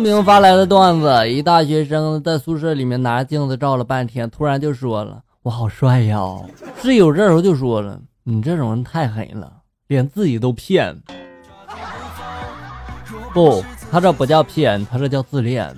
[0.00, 6.18] 明发来的段子：一大学生在宿舍里面拿着镜子照了半天，突然就说了：“我好帅呀！”
[6.80, 9.52] 室友这时候就说了：“你这种人太狠了，
[9.88, 10.96] 连自己都骗。”
[13.34, 15.76] 不，他这不叫骗，他这叫自恋。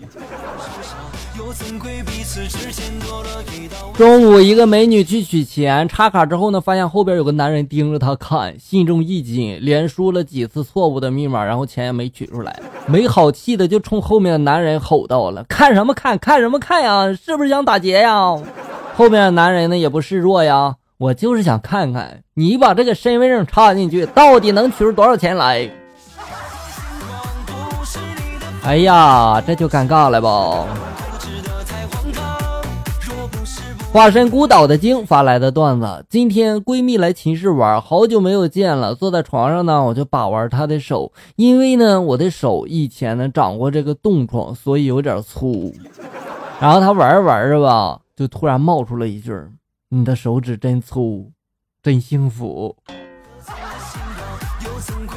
[3.95, 16.19] 中午，一个美女去取钱，插卡之后呢，发现后边有个男人盯着她看，心中一紧，连输了几次错误的密码，然后钱也没取出来，没好气的就冲后面的男人吼道了：“看什么看？
[16.19, 17.13] 看什么看呀？
[17.15, 18.35] 是不是想打劫呀？”
[18.97, 25.69] 后面的男人呢也不示弱呀：“我就是想看看你把这个身份证插进去，到底能取出多少钱来。”
[28.65, 30.65] 哎呀，这就尴尬了吧。
[33.93, 38.95] 化身孤岛的鲸发来的段子：今天闺蜜来寝室玩，好久没有见了。
[38.95, 45.71] 坐在床上呢，我就把玩她的手，因为呢，我的手以前呢长过这个冻疮，所以有点粗。
[46.59, 49.31] 然后她玩着玩着吧，就突然冒出了一句
[49.91, 51.31] ：“你的手指真粗，
[51.83, 52.75] 真幸福。”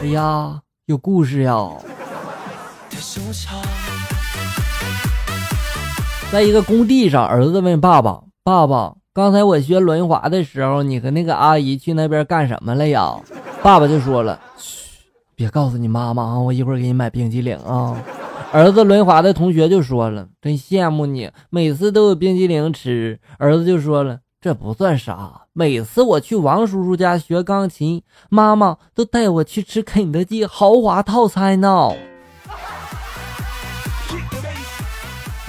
[0.03, 1.69] 哎呀，有故事呀！
[6.29, 8.21] 在一个工地上，儿子问爸爸。
[8.45, 13.19] 爸爸，刚才我学轮滑的时候，你和那个阿姨去那边干什么了呀？
[13.63, 14.99] 爸爸就说了：“嘘，
[15.33, 17.97] 别告诉你妈妈啊，我一会儿给你买冰激凌啊。”
[18.53, 31.89] 儿子轮滑的同学就说了：“真羡慕你，每次都有冰激凌吃。”儿子就说了：“这不算啥，每次我去王叔叔家学钢琴，妈妈都带我去吃肯德基豪华套餐呢。”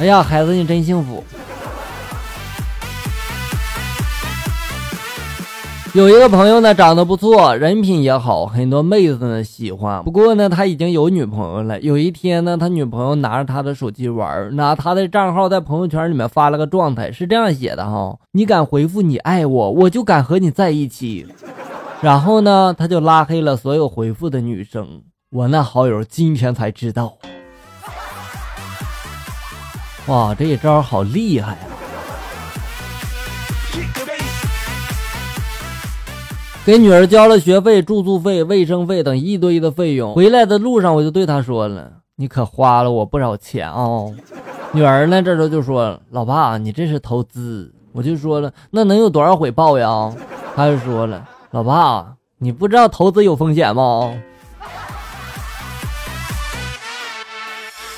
[0.01, 1.23] 哎呀，孩子，你真幸福。
[5.97, 10.05] 有一个朋友呢，长得不错，人品也好，很多妹子呢喜欢。
[10.05, 11.81] 不过呢，他已经有女朋友了。
[11.81, 21.27] 有一天呢，他女朋友拿着他的手机玩，拿他的账号在朋友圈里面发了个状态，是这样写的哈：你敢回复你爱我，我就敢和你在一起。
[22.03, 24.87] 然后呢，他就拉黑了所有回复的女生。
[25.33, 27.15] 我那好友今天才知道，
[30.09, 31.76] 哇，这一招好厉害啊！
[36.67, 40.13] 给女儿交了学费、住宿费、卫生费等一堆的费用。
[40.15, 44.13] 回来的路上，我就对她说了：“你可花了我不少钱哦。”
[44.75, 50.13] 女儿呢，这时候就说：“老爸，你这是投资。”我就说了：“那能有多少回报呀？”
[50.57, 52.05] 她就说了：“老爸，
[52.39, 54.13] 你不知道投资有风险吗？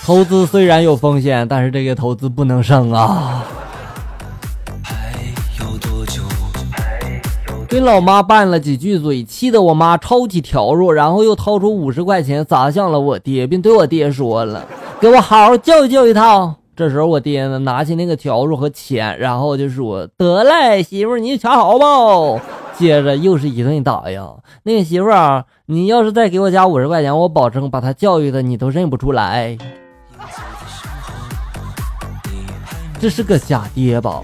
[0.05, 3.47] 投资虽然有风险，但是这个投资不能省啊。”
[7.69, 14.67] 跟老妈拌了几句嘴，气得我妈抄起笤帚，然后又掏出五十块钱砸向了我爹，并对我爹说了
[14.99, 22.41] ：“给我好好教育教育他。”这时候我爹呢，拿起那个笤帚和钱，然后就说：“得嘞，媳妇，你瞧好不？”
[22.79, 24.31] 接着又是一顿打呀。
[24.63, 29.59] 那个媳妇啊，你要是再给我加五十块钱，我保证把他教育的你都认不出来。
[32.99, 34.23] 这是个假爹吧？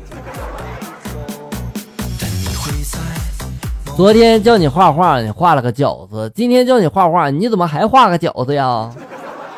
[3.96, 8.92] 昨天叫你画画，你画了个饺子；今天叫你画画，你怎么还画个饺子呀？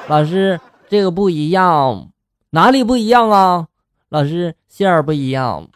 [0.08, 0.60] 老师，
[0.90, 2.10] 这个不一样，
[2.50, 3.66] 哪里不一样啊？
[4.10, 5.66] 老师，馅儿不一样。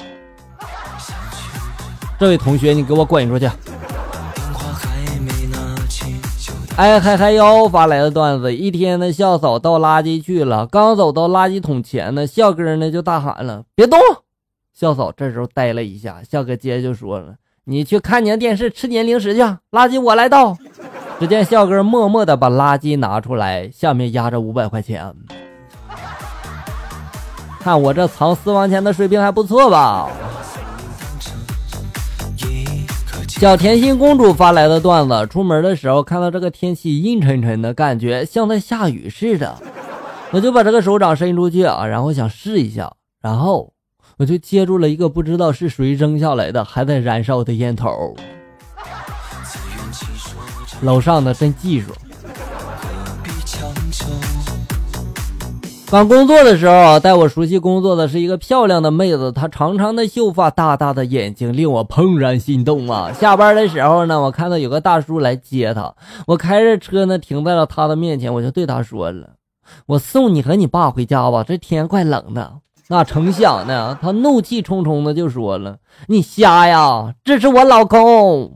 [2.18, 3.50] 这位同学，你给我滚出去！
[6.76, 13.98] 哎嗨嗨哟，发来的段子：一天呢，校嫂倒垃圾去了，刚走到垃圾桶前呢，校哥呢就大喊了：“别动！”
[14.74, 17.36] 校嫂这时候呆了一下，校哥接着就说了。
[17.70, 19.40] 你去看你电视，吃点零食去。
[19.70, 20.58] 垃圾我来倒。
[21.20, 25.14] 只见笑哥默默的把垃圾拿出来，下面压着五百块钱。
[27.60, 30.10] 看我这藏私房钱的水平还不错吧？
[33.28, 39.56] 小甜心公主发来的段子：出门的时候看到这个天气阴沉沉的，感觉像在下雨似的，
[40.32, 42.92] 我就把这个手掌伸出去啊，然后想试一下，
[43.22, 43.72] 然后。
[44.20, 48.14] 我就接住了一个不知道是谁扔下来的还在燃烧的烟头，
[50.82, 51.90] 楼上的真技术。
[55.90, 63.10] 刚工作的时候啊，带我熟悉工作的是一个漂亮的妹子，她长长的秀发，大大的眼睛，令我怦然心动啊！
[63.14, 65.94] 下班的时候呢，我看到有个大叔来接她，
[66.26, 69.30] 我开着车呢停在了他的面前，我就对他说了
[69.88, 72.58] ：“我送你和你爸回家吧，这天怪冷的。”
[72.92, 73.96] 那成想呢？
[74.02, 75.76] 他怒气冲冲的就说了
[76.08, 77.14] ：“你瞎呀！
[77.22, 78.52] 这是我老公。”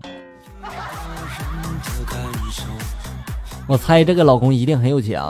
[3.69, 5.23] 我猜这个老公一定很有钱。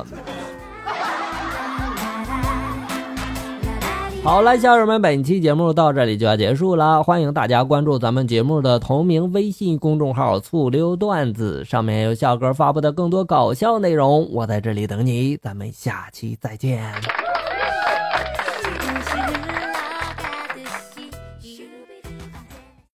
[4.22, 7.02] 好了，小友们，本期节目到这里就要结束了。
[7.02, 14.26] 欢迎大家关注咱们节目的同名微信公众号“醋溜段子”，上面有笑哥发布的更多搞笑内容。
[14.32, 16.90] 我在这里等你，咱们下期再见。